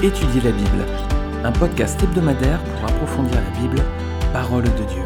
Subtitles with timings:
[0.00, 0.86] Étudier la Bible,
[1.42, 3.82] un podcast hebdomadaire pour approfondir la Bible,
[4.32, 5.02] parole de Dieu.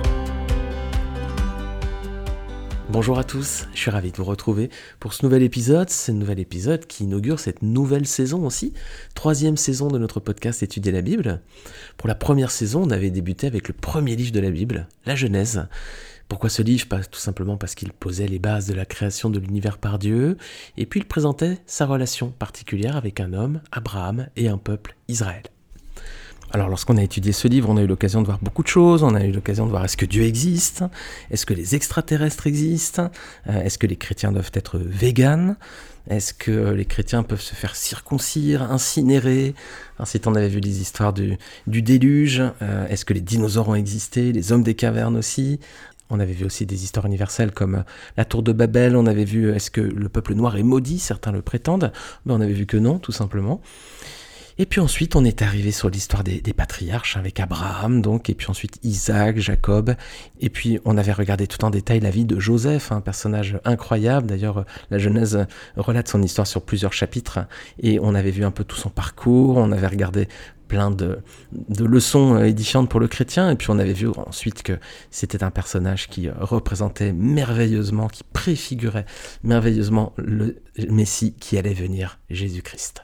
[2.90, 4.68] Bonjour à tous, je suis ravi de vous retrouver
[5.00, 8.74] pour ce nouvel épisode, ce nouvel épisode qui inaugure cette nouvelle saison aussi,
[9.14, 11.40] troisième saison de notre podcast Étudier la Bible.
[11.96, 15.14] Pour la première saison, on avait débuté avec le premier livre de la Bible, la
[15.14, 15.68] Genèse.
[16.28, 16.86] Pourquoi ce livre?
[17.10, 20.36] Tout simplement parce qu'il posait les bases de la création de l'univers par Dieu,
[20.76, 25.42] et puis il présentait sa relation particulière avec un homme, Abraham, et un peuple, Israël.
[26.54, 29.02] Alors lorsqu'on a étudié ce livre, on a eu l'occasion de voir beaucoup de choses,
[29.02, 30.84] on a eu l'occasion de voir est-ce que Dieu existe,
[31.30, 33.10] est-ce que les extraterrestres existent,
[33.48, 35.56] euh, est-ce que les chrétiens doivent être véganes,
[36.10, 39.54] est-ce que les chrétiens peuvent se faire circoncire, incinérer?
[39.98, 42.42] Ensuite, on avait vu les histoires du, déluge.
[42.60, 44.32] Euh, est-ce que les dinosaures ont existé?
[44.32, 45.60] Les hommes des cavernes aussi?
[46.12, 47.82] On avait vu aussi des histoires universelles comme euh,
[48.16, 50.98] la tour de Babel, on avait vu euh, est-ce que le peuple noir est maudit,
[50.98, 51.90] certains le prétendent,
[52.24, 53.60] mais on avait vu que non, tout simplement.
[54.58, 58.48] Et puis ensuite, on est arrivé sur l'histoire des, patriarches avec Abraham, donc, et puis
[58.50, 59.94] ensuite Isaac, Jacob.
[60.40, 64.26] Et puis, on avait regardé tout en détail la vie de Joseph, un personnage incroyable.
[64.26, 67.40] D'ailleurs, la Genèse relate son histoire sur plusieurs chapitres.
[67.80, 69.56] Et on avait vu un peu tout son parcours.
[69.56, 70.28] On avait regardé
[70.72, 71.18] plein de,
[71.78, 73.50] leçons euh, édifiantes pour le chrétien.
[73.50, 74.78] Et puis on avait vu ensuite que
[75.10, 79.04] c'était un personnage qui euh, représentait merveilleusement, qui préfigurait
[79.42, 83.02] merveilleusement le Messie qui allait venir, Jésus-Christ.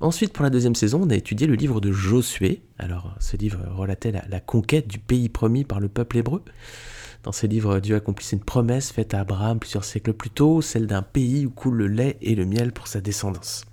[0.00, 2.62] Ensuite, pour la deuxième saison, on a étudié le livre de Josué.
[2.78, 6.42] Alors, ce livre relatait la, conquête du pays promis par le peuple hébreu.
[7.22, 10.86] Dans ce livre, Dieu accomplissait une promesse faite à Abraham plusieurs siècles plus tôt, celle
[10.86, 13.66] d'un pays où coule le lait et le miel pour sa descendance.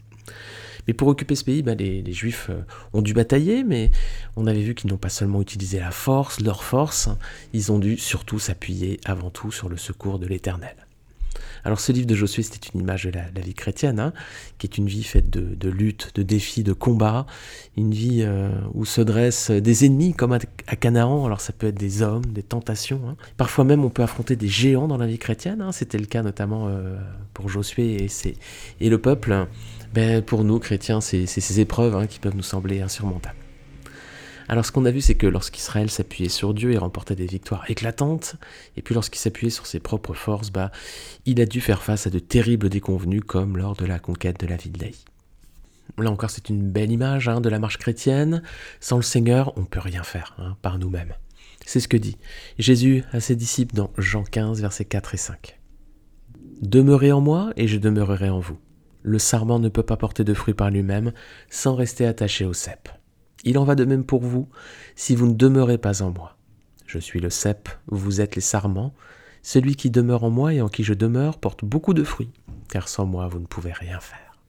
[0.88, 2.62] Mais pour occuper ce pays, bah, les, Juifs euh,
[2.94, 3.92] ont dû batailler, mais
[4.36, 7.10] on avait vu qu'ils n'ont pas seulement utilisé la force, leur force,
[7.54, 10.76] ils ont dû surtout s'appuyer avant tout sur le secours de l'Éternel.
[11.66, 14.14] Alors ce livre de Josué, c'était une image de la, vie chrétienne, hein,
[14.60, 17.26] qui est une vie faite de, de, lutte, de défis, de combats,
[17.76, 21.80] une vie euh, où se dressent des ennemis comme à, Canaan, alors ça peut être
[21.80, 23.16] des hommes, des tentations, hein.
[23.38, 25.72] parfois même on peut affronter des géants dans la vie chrétienne, hein.
[25.72, 26.98] c'était le cas notamment euh,
[27.34, 28.08] pour Josué
[28.80, 29.48] et le peuple,
[29.96, 33.38] ben, pour nous chrétiens, c'est ces épreuves hein, qui peuvent nous sembler insurmontables.
[34.50, 37.64] Alors ce qu'on a vu, c'est que lorsqu'Israël s'appuyait sur Dieu, il remportait des victoires
[37.72, 38.36] éclatantes,
[38.76, 40.70] et puis lorsqu'il s'appuyait sur ses propres forces, bah,
[41.26, 44.48] il a dû faire face à de terribles déconvenus comme lors de la conquête de
[44.48, 44.96] la ville d'Aï.
[45.98, 48.44] Là encore, c'est une belle image hein, de la marche chrétienne.
[48.82, 51.14] Sans le Seigneur, on ne peut rien faire hein, par nous-mêmes.
[51.66, 52.18] C'est ce que dit
[52.60, 55.60] Jésus à ses disciples dans Jean 15, versets 4 et 5.
[56.62, 58.58] Demeurez en moi et je demeurerai en vous
[59.06, 61.14] le sarment ne peut pas porter de fruits par lui-même
[61.50, 62.90] sans rester attaché au cep.
[63.44, 64.50] Il en va de même pour vous
[64.96, 66.38] si vous ne demeurez pas en moi.
[66.88, 68.96] Je suis le cep, vous êtes les sarments.
[69.44, 72.32] Celui qui demeure en moi et en qui je demeure porte beaucoup de fruits,
[72.68, 74.40] car sans moi vous ne pouvez rien faire.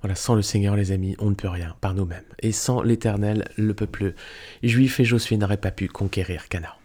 [0.00, 2.22] Voilà, sans le Seigneur, les amis, on ne peut rien par nous-mêmes.
[2.38, 4.14] Et sans l'Éternel, le peuple
[4.62, 6.76] juif et Josué n'auraient pas pu conquérir Canaan.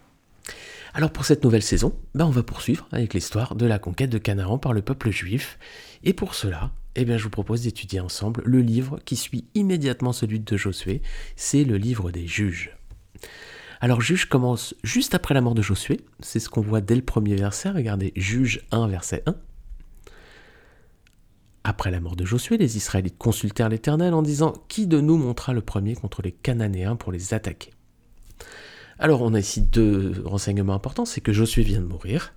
[0.95, 4.17] Alors pour cette nouvelle saison, ben on va poursuivre avec l'histoire de la conquête de
[4.17, 5.59] Canaan par le peuple juif.
[6.03, 10.13] Et pour cela, eh bien, je vous propose d'étudier ensemble le livre qui suit immédiatement
[10.13, 11.01] celui de Josué,
[11.35, 12.75] c'est le livre des juges.
[13.81, 17.01] Alors Juge commence juste après la mort de Josué, c'est ce qu'on voit dès le
[17.01, 19.35] premier verset, regardez Juge 1 verset 1.
[21.65, 25.53] Après la mort de Josué, les Israélites consultèrent l'Éternel en disant Qui de nous montera
[25.53, 27.71] le premier contre les Cananéens pour les attaquer?
[28.99, 32.33] Alors on a ici deux renseignements importants, c'est que Josué vient de mourir,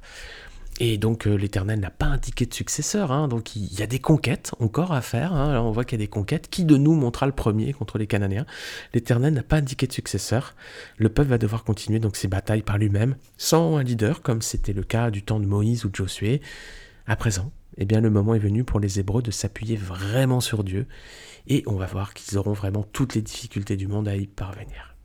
[0.79, 3.29] et donc euh, l'Éternel n'a pas indiqué de successeur, hein.
[3.29, 5.33] donc il y a des conquêtes encore à faire.
[5.33, 5.59] Hein.
[5.61, 6.49] on voit qu'il y a des conquêtes.
[6.51, 8.47] Qui de nous montrera le premier contre les Cananéens
[8.93, 10.55] L'Éternel n'a pas indiqué de successeur.
[10.99, 14.75] Le peuple va devoir continuer donc ses batailles par lui-même, sans un leader, comme c'était
[14.75, 16.43] le cas du temps de Moïse ou de Josué.
[17.07, 20.63] À présent, eh bien le moment est venu pour les Hébreux de s'appuyer vraiment sur
[20.63, 20.87] Dieu,
[21.47, 24.96] et on va voir qu'ils auront vraiment toutes les difficultés du monde à y parvenir.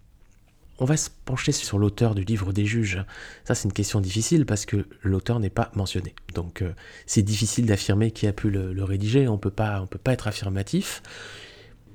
[0.80, 3.04] On va se pencher sur l'auteur du livre des juges.
[3.44, 6.16] Ça, c'est une question difficile parce que l'auteur n'est pas mentionné.
[6.34, 6.74] Donc, euh,
[7.06, 9.28] c'est difficile d'affirmer qui a pu le, rédiger.
[9.28, 11.04] On ne peut pas être affirmatif.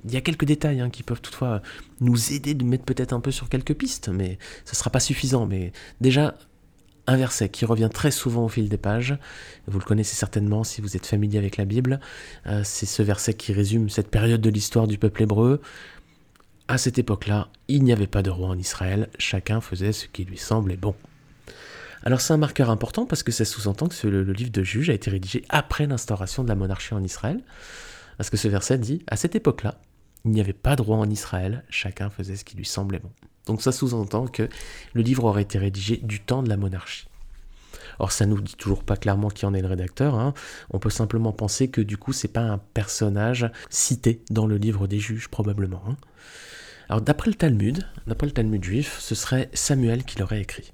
[0.05, 1.61] Il y a quelques détails hein, qui peuvent toutefois
[1.99, 5.01] nous aider de mettre peut-être un peu sur quelques pistes, mais ce ne sera pas
[5.01, 5.45] suffisant.
[5.45, 6.35] Mais déjà,
[7.07, 9.17] un verset qui revient très souvent au fil des pages,
[9.65, 11.99] vous le connaissez certainement si vous êtes familier avec la Bible,
[12.45, 15.61] euh, c'est ce verset qui résume cette période de l'histoire du peuple hébreu,
[16.67, 20.25] à cette époque-là, il n'y avait pas de roi en Israël, chacun faisait ce qui
[20.25, 20.95] lui semblait bon.
[22.03, 24.93] Alors c'est un marqueur important parce que ça sous-entend que le, livre de Juge a
[24.93, 27.41] été rédigé après l'instauration de la monarchie en Israël.
[28.17, 29.79] Parce que ce verset dit, à cette époque-là,
[30.25, 33.11] il n'y avait pas de roi en Israël, chacun faisait ce qui lui semblait bon.
[33.45, 34.49] Donc ça sous-entend que
[34.93, 37.07] le livre aurait été rédigé du temps de la monarchie.
[37.99, 40.15] Or, ça nous dit toujours pas clairement qui en est le rédacteur.
[40.15, 40.33] hein.
[40.71, 44.87] On peut simplement penser que du coup, c'est pas un personnage cité dans le livre
[44.87, 45.81] des juges, probablement.
[45.87, 45.95] hein.
[46.89, 50.71] Alors, d'après le Talmud, d'après le Talmud juif, ce serait Samuel qui l'aurait écrit.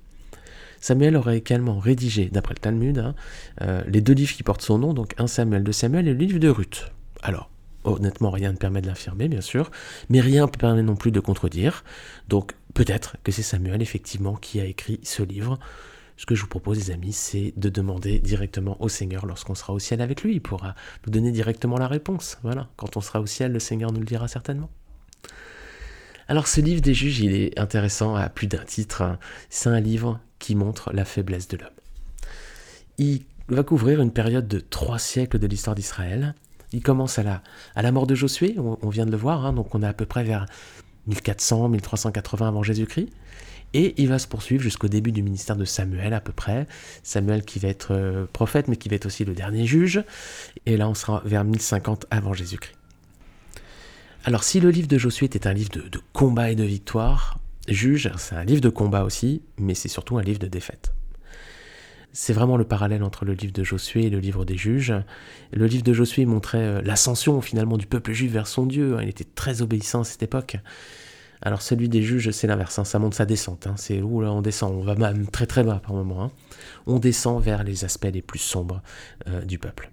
[0.80, 3.16] Samuel aurait également rédigé, d'après le Talmud, hein,
[3.62, 6.20] euh, les deux livres qui portent son nom, donc un Samuel de Samuel et le
[6.20, 6.92] livre de Ruth.
[7.22, 7.50] Alors,
[7.86, 9.72] honnêtement, rien ne permet de l'affirmer, bien sûr,
[10.10, 11.84] mais rien ne permet non plus de contredire.
[12.28, 15.58] Donc, peut-être que c'est Samuel, effectivement, qui a écrit ce livre.
[16.18, 19.74] Ce que je vous propose, les amis, c'est de demander directement au Seigneur lorsqu'on sera
[19.74, 20.36] au ciel avec lui.
[20.36, 20.76] Il pourra
[21.06, 22.38] nous donner directement la réponse.
[22.44, 24.70] Voilà, quand on sera au ciel, le Seigneur nous le dira certainement.
[26.28, 29.02] Alors ce livre des juges, il est intéressant à plus d'un titre.
[29.02, 29.20] hein.
[29.50, 31.70] C'est un livre qui montre la faiblesse de l'homme.
[32.98, 36.36] Il va couvrir une période de trois siècles de l'histoire d'Israël.
[36.72, 37.44] Il commence à la,
[37.76, 39.94] à la mort de Josué, on, vient de le voir, hein, donc on est à
[39.94, 40.46] peu près vers
[41.08, 43.10] 1400, 1380 avant Jésus-Christ.
[43.74, 46.68] Et il va se poursuivre jusqu'au début du ministère de Samuel à peu près.
[47.02, 50.04] Samuel qui va être euh, prophète, mais qui va être aussi le dernier juge.
[50.66, 52.76] Et là, on sera vers 1050 avant Jésus-Christ.
[54.26, 58.12] Alors, si le livre de Josué était un livre de, combat et de victoire, Juge,
[58.18, 60.94] c'est un livre de combat aussi, mais c'est surtout un livre de défaite.
[62.12, 64.94] C'est vraiment le parallèle entre le livre de Josué et le livre des juges.
[65.52, 68.96] Le livre de Josué montrait euh, l'ascension finalement du peuple juif vers son Dieu.
[68.98, 69.02] hein.
[69.02, 70.58] Il était très obéissant à cette époque.
[71.46, 72.86] Alors celui des juges, c'est l'inverse, hein.
[72.86, 73.68] ça montre sa descente.
[73.68, 73.74] hein.
[73.76, 76.24] C'est où là on descend, on va même très très bas par moment.
[76.24, 76.32] hein.
[76.88, 78.82] On descend vers les aspects les plus sombres
[79.28, 79.92] euh, du peuple.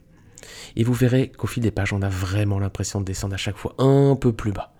[0.76, 3.56] Et vous verrez qu'au fil des pages, on a vraiment l'impression de descendre à chaque
[3.56, 4.72] fois un peu plus bas.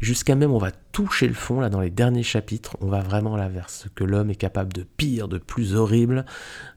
[0.00, 3.36] Jusqu'à même, on va toucher le fond, là, dans les derniers chapitres, on va vraiment
[3.36, 6.24] là vers ce que l'homme est capable de pire, de plus horrible.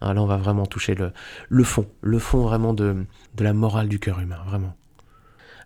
[0.01, 3.05] Ah, là, on va vraiment toucher le, fond, le fond vraiment de
[3.39, 4.75] la morale du cœur humain, vraiment.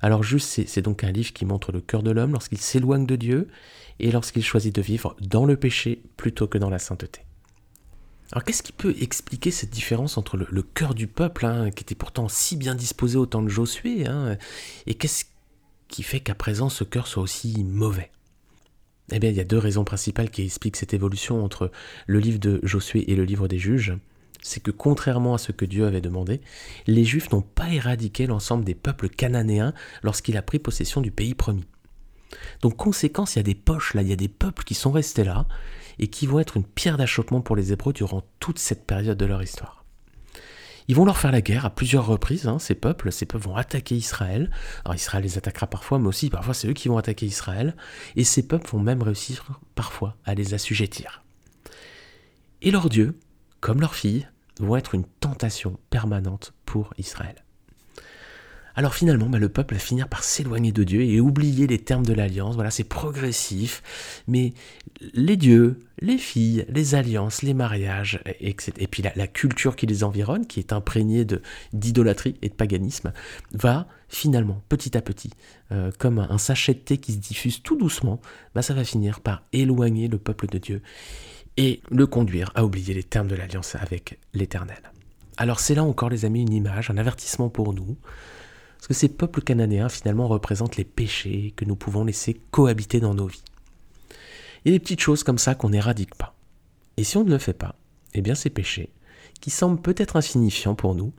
[0.02, 3.16] Alors juste, c'est donc un livre qui montre le cœur de l'homme lorsqu'il s'éloigne de
[3.16, 3.48] Dieu
[4.00, 7.22] et lorsqu'il choisit de vivre dans le péché plutôt que dans la sainteté.
[8.32, 11.84] Alors qu'est-ce qui peut expliquer cette différence entre le, le cœur du peuple, hein, qui
[11.84, 14.38] était pourtant si bien disposé au temps de Josué, hein,
[14.86, 15.26] et qu'est-ce
[15.88, 18.12] qui fait qu'à présent ce cœur soit aussi mauvais?
[19.12, 21.72] Eh bien, il y a deux raisons principales qui expliquent cette évolution entre
[22.06, 23.98] le livre de Josué et le livre des juges.
[24.42, 26.42] C'est que contrairement à ce que Dieu avait demandé,
[26.88, 31.36] les Juifs n'ont pas éradiqué l'ensemble des peuples cananéens lorsqu'il a pris possession du pays
[31.36, 31.66] promis.
[32.62, 34.92] Donc conséquence, il y a des poches là, il y a des peuples qui sont
[34.92, 35.48] restés là
[35.98, 39.26] et qui vont être une pierre d'achoppement pour les Hébreux durant toute cette période de
[39.26, 39.80] leur histoire.
[40.88, 43.12] Ils vont leur faire la guerre à plusieurs reprises, hein, ces peuples.
[43.12, 44.50] Ces peuples vont attaquer Israël.
[44.84, 47.76] Alors Israël les attaquera parfois, mais aussi parfois c'est eux qui vont attaquer Israël.
[48.16, 51.22] Et ces peuples vont même réussir parfois à les assujettir.
[52.64, 53.20] Et leurs dieux,
[53.60, 54.28] comme leurs filles,
[54.60, 57.44] vont être une tentation permanente pour Israël.
[58.80, 62.06] Alors finalement, bah, le peuple va finir par s'éloigner de Dieu et oublier les termes
[62.06, 62.56] de l'alliance.
[62.56, 64.54] Voilà, c'est progressif, mais
[65.14, 68.54] les dieux, les filles, les alliances, les mariages, et,
[68.88, 71.28] puis la, culture qui les environne, qui est imprégnée
[71.74, 73.12] d'idolâtrie et de paganisme,
[73.52, 75.32] va finalement, petit à petit,
[75.74, 78.22] euh, comme un sachet de thé qui se diffuse tout doucement,
[78.56, 80.82] bah, ça va finir par éloigner le peuple de Dieu
[81.60, 84.80] et le conduire à oublier les termes de l'alliance avec l'Éternel.
[85.36, 87.98] Alors c'est là encore, les amis, une image, un avertissement pour nous.
[88.78, 93.14] Parce que ces peuples cananéens finalement représentent les péchés que nous pouvons laisser cohabiter dans
[93.14, 93.44] nos vies.
[94.64, 96.34] Il y a des petites choses comme ça qu'on n'éradique pas.
[96.96, 97.76] Et si on ne le fait pas,
[98.14, 98.94] eh bien ces péchés,
[99.42, 101.12] qui semblent peut-être insignifiants pour nous,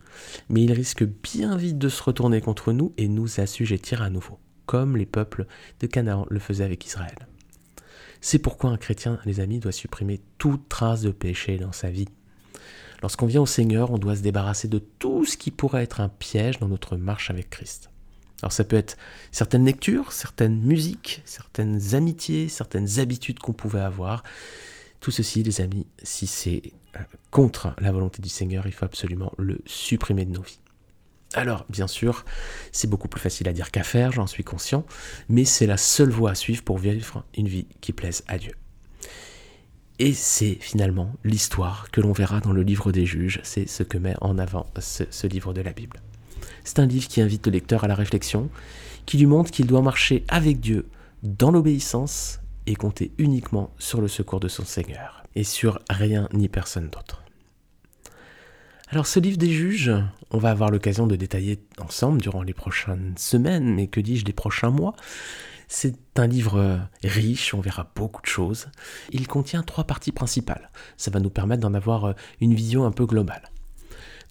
[0.49, 4.39] mais ils risquent bien vite de se retourner contre nous et nous assujettir à nouveau,
[4.65, 5.45] comme les peuples
[5.81, 7.30] de Canaan le faisaient avec Israël.
[8.21, 12.09] C'est pourquoi un chrétien, les amis, doit supprimer toute trace de péché dans sa vie.
[13.03, 16.11] Lorsqu'on vient au Seigneur, on doit se débarrasser de tout ce qui pourrait être un
[16.11, 17.91] piège dans notre marche avec Christ.
[18.43, 18.97] Alors ça peut être
[19.33, 24.23] certaines lectures, certaines musiques, certaines amitiés, certaines habitudes qu'on pouvait avoir.
[25.01, 27.01] Tout ceci, les amis, si c'est euh,
[27.31, 30.59] contre la volonté du Seigneur, il faut absolument le supprimer de nos vies.
[31.35, 32.25] Alors, bien sûr,
[32.73, 34.85] c'est beaucoup plus facile à dire qu'à faire, j'en suis conscient,
[35.29, 38.55] mais c'est la seule voie à suivre pour vivre une vie qui plaise à Dieu.
[40.01, 43.99] Et c'est finalement l'histoire que l'on verra dans le livre des juges, c'est ce que
[43.99, 46.01] met en avant ce, livre de la Bible.
[46.65, 48.49] C'est un livre qui invite le lecteur à la réflexion,
[49.07, 50.89] qui lui montre qu'il doit marcher avec Dieu
[51.23, 56.49] dans l'obéissance et compter uniquement sur le secours de son Seigneur, et sur rien ni
[56.49, 57.23] personne d'autre.
[58.93, 59.93] Alors ce livre des juges,
[60.33, 64.33] on va avoir l'occasion de détailler ensemble durant les prochaines semaines, mais que dis-je, les
[64.33, 64.97] prochains mois.
[65.69, 68.67] C'est un livre riche, on verra beaucoup de choses.
[69.13, 70.73] Il contient trois parties principales.
[70.97, 73.45] Ça va nous permettre d'en avoir une vision un peu globale.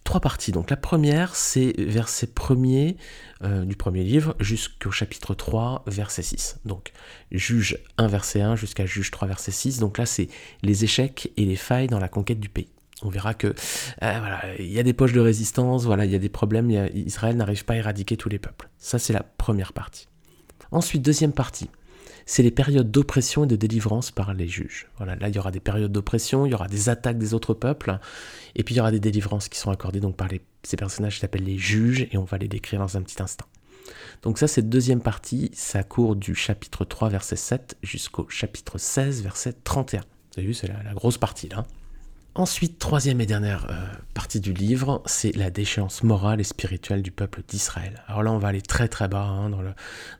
[0.04, 0.52] Trois parties.
[0.52, 2.98] Donc la première, c'est verset premier
[3.42, 6.58] euh, du premier livre jusqu'au chapitre 3, verset 6.
[6.66, 6.92] Donc
[7.32, 9.78] juge 1, verset 1 jusqu'à juge 3, verset 6.
[9.78, 10.28] Donc là, c'est
[10.62, 12.68] les échecs et les failles dans la conquête du pays.
[13.02, 13.54] On verra que
[14.00, 17.36] voilà, il y a des poches de résistance, voilà, il y a des problèmes, Israël
[17.36, 18.68] n'arrive pas à éradiquer tous les peuples.
[18.78, 20.08] Ça, c'est la première partie.
[20.70, 21.70] Ensuite, deuxième partie,
[22.26, 24.86] c'est les périodes d'oppression et de délivrance par les juges.
[24.98, 27.54] Voilà, là, il y aura des périodes d'oppression, il y aura des attaques des autres
[27.54, 27.98] peuples,
[28.54, 30.28] et puis il y aura des délivrances qui sont accordées donc par
[30.62, 33.46] ces personnages qui s'appellent les juges, et on va les décrire dans un petit instant.
[34.22, 39.22] Donc ça, cette deuxième partie, ça court du chapitre 3, verset 7, jusqu'au chapitre 16,
[39.22, 40.00] verset 31.
[40.00, 41.64] Vous avez vu, c'est la grosse partie là.
[42.36, 43.74] Ensuite, troisième et dernière euh,
[44.14, 48.04] partie du livre, c'est la déchéance morale et spirituelle du peuple d'Israël.
[48.06, 49.62] Alors là, on va aller très très bas, hein, dans,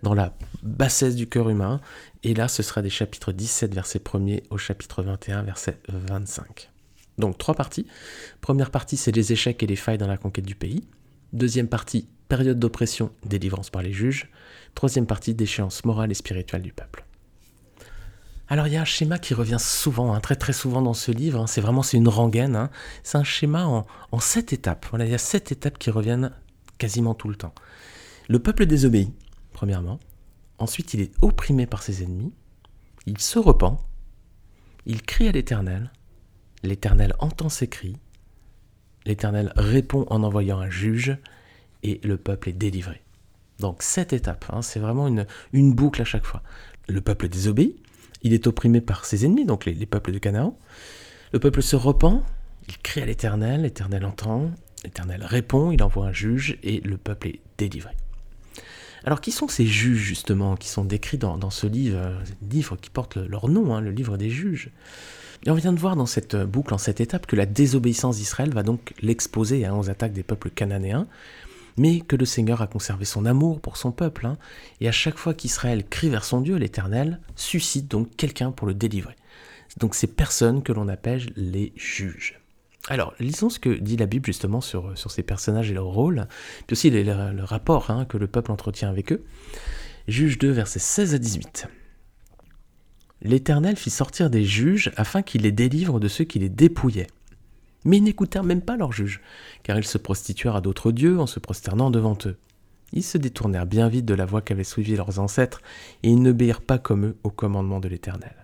[0.03, 1.81] dans la bassesse du cœur humain.
[2.25, 6.71] Et là, ce sera des chapitres 17, verset 1er, au chapitre 21, verset 25.
[7.17, 7.87] Donc trois parties.
[8.41, 10.89] Première partie, c'est les échecs et les failles dans la conquête du pays.
[11.33, 14.31] Deuxième partie, période d'oppression, délivrance par les juges.
[14.75, 17.05] Troisième partie, déchéance morale et spirituelle du peuple.
[18.53, 21.13] Alors il y a un schéma qui revient souvent, hein, très très souvent dans ce
[21.13, 21.47] livre, hein.
[21.47, 22.71] c'est vraiment c'est une rengaine, hein.
[23.05, 24.87] c'est un schéma en, sept étapes.
[24.99, 26.33] Il y a sept étapes qui reviennent
[26.77, 27.55] quasiment tout le temps.
[28.29, 29.15] Le peuple désobéit,
[29.53, 30.01] premièrement.
[30.59, 32.33] Ensuite, il est opprimé par ses ennemis.
[33.07, 33.79] Il se repent.
[34.85, 35.93] Il crie à l'Éternel.
[36.65, 37.97] L'Éternel entend ses cris.
[39.07, 41.17] L'Éternel répond en envoyant un juge.
[41.85, 43.01] Et le peuple est délivré.
[43.61, 45.09] Donc sept étapes, c'est vraiment
[45.53, 46.43] une boucle à chaque fois.
[46.89, 47.77] Le peuple désobéit,
[48.23, 50.59] il est opprimé par ses ennemis, donc les, peuples de Canaan.
[51.33, 52.23] Le peuple se repent,
[52.69, 54.51] il crie à l'Éternel, l'Éternel entend,
[54.85, 57.93] l'Éternel répond, il envoie un juge et le peuple est délivré.
[59.05, 62.19] Alors qui sont ces juges justement qui sont décrits dans, ce livre, euh,
[62.51, 64.71] livre qui porte leur nom, hein, le livre des juges?
[65.47, 68.53] Et on vient de voir dans cette boucle, en cette étape, que la désobéissance d'Israël
[68.53, 71.07] va donc l'exposer hein, aux attaques des peuples cananéens,
[71.77, 74.39] mais que le Seigneur a conservé son amour pour son peuple, hein,
[74.81, 78.75] et à chaque fois qu'Israël crie vers son Dieu, l'Éternel suscite donc quelqu'un pour le
[78.75, 79.17] délivrer.
[79.79, 82.41] Donc ces personnes que l'on appelle les juges.
[82.89, 86.27] Alors, lisons ce que dit la Bible justement sur, ces personnages et leur rôle,
[86.67, 89.25] puis aussi le, rapport hein, que le peuple entretient avec eux.
[90.09, 91.69] Juge 2, versets 16 à 18.
[93.23, 97.09] L'Éternel fit sortir des juges afin qu'ils les délivrent de ceux qui les dépouillaient
[97.85, 99.21] mais ils n'écoutèrent même pas leurs juges,
[99.63, 102.37] car ils se prostituèrent à d'autres dieux en se prosternant devant eux.
[102.93, 105.63] Ils se détournèrent bien vite de la voie qu'avaient suivi leurs ancêtres,
[106.03, 108.35] et ils n'obéirent pas comme eux au commandement de l'Éternel.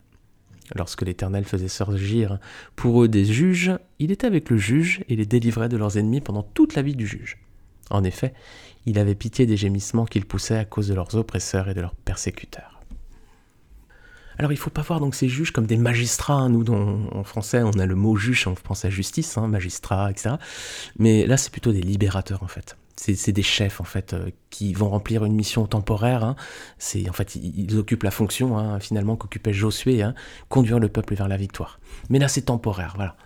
[0.75, 2.39] Lorsque l'Éternel faisait surgir
[2.75, 6.21] pour eux des juges, il était avec le juge et les délivrait de leurs ennemis
[6.21, 7.39] pendant toute la vie du juge.
[7.91, 8.35] En effet,
[8.85, 11.95] il avait pitié des gémissements qu'ils poussaient à cause de leurs oppresseurs et de leurs
[11.95, 12.76] persécuteurs.
[14.39, 16.35] Alors il faut pas voir ces juges comme des magistrats.
[16.35, 16.51] Hein.
[16.51, 20.37] Nous, en français, on a le mot juge, on pense à justice, hein, magistrat, etc.
[20.99, 22.77] Mais là, c'est plutôt des libérateurs en fait.
[22.99, 26.25] C'est des chefs en fait euh, qui vont remplir une mission temporaire.
[26.25, 26.37] Hein.
[27.09, 30.03] En fait ils, occupent la fonction finalement qu'occupait Josué,
[30.49, 31.79] conduire le peuple vers la victoire.
[32.09, 33.17] Mais là, c'est temporaire, voilà.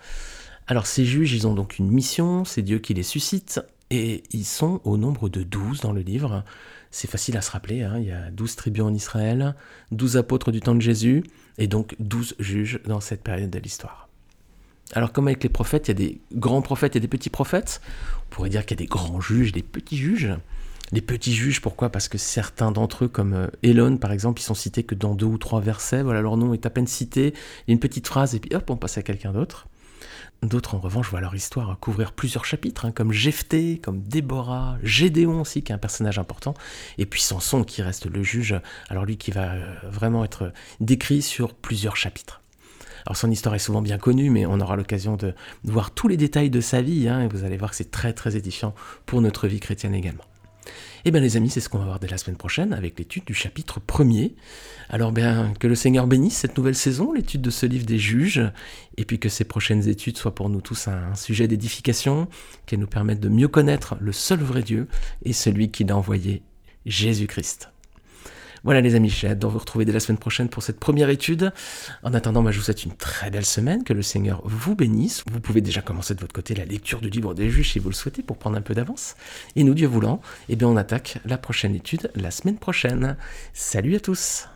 [0.67, 4.45] Alors ces juges, ils ont donc une mission, c'est Dieu qui les suscite, et ils
[4.45, 6.45] sont au nombre de douze dans le livre.
[6.91, 7.99] C'est facile à se rappeler, hein.
[7.99, 9.55] il y a 12 tribus en Israël,
[9.93, 11.23] 12 apôtres du temps de Jésus,
[11.59, 14.09] et donc 12 juges dans cette période de l'histoire.
[14.93, 17.81] Alors comme avec les prophètes, il y a des grands prophètes et des petits prophètes,
[18.27, 20.35] on pourrait dire qu'il y a des grands juges, des petits juges.
[20.93, 21.91] Les petits juges, pourquoi?
[21.91, 25.27] Parce que certains d'entre eux, comme Elon par exemple, ils sont cités que dans deux
[25.27, 27.35] ou trois versets, voilà, leur nom est à peine cité,
[27.69, 29.69] une petite phrase, et puis hop, on passe à quelqu'un d'autre.
[30.43, 35.43] D'autres, en revanche, voient leur histoire couvrir plusieurs chapitres, hein, comme Jephthé, comme Déborah, Gédéon
[35.43, 36.55] aussi, qui est un personnage important,
[36.99, 38.55] et puis Samson, qui reste le juge,
[38.89, 42.41] alors lui qui va euh, vraiment être décrit sur plusieurs chapitres.
[43.07, 46.17] Alors son histoire est souvent bien connue, mais on aura l'occasion de voir tous les
[46.17, 48.75] détails de sa vie, hein, et vous allez voir que c'est très très édifiant
[49.07, 50.25] pour notre vie chrétienne également.
[51.05, 53.25] Eh bien les amis, c'est ce qu'on va voir dès la semaine prochaine avec l'étude
[53.25, 54.35] du chapitre 1er.
[54.91, 58.43] Alors bien que le Seigneur bénisse cette nouvelle saison, l'étude de ce livre des juges,
[58.99, 62.29] et puis que ces prochaines études soient pour nous tous un, sujet d'édification,
[62.67, 64.89] qu'elles nous permettent de mieux connaître le seul vrai Dieu
[65.25, 66.43] et celui qui l'a envoyé,
[66.85, 67.71] Jésus-Christ.
[68.63, 71.09] Voilà les amis, j'ai hâte de vous retrouver dès la semaine prochaine pour cette première
[71.09, 71.53] étude.
[72.03, 75.25] En attendant, je vous souhaite une très belle semaine, que le Seigneur vous bénisse.
[75.31, 77.89] Vous pouvez déjà commencer de votre côté la lecture du livre des juges si vous
[77.89, 79.17] le souhaitez pour prendre un peu d'avance.
[79.57, 83.17] Et nous, Dieu voulant, eh bien on attaque la prochaine étude la semaine prochaine.
[83.55, 84.49] Salut à tous